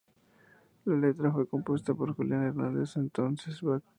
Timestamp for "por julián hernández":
1.93-2.97